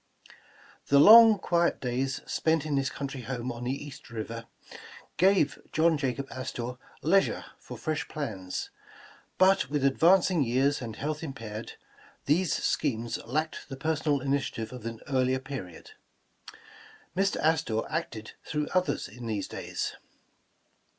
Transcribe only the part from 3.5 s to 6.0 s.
on the East River, gave John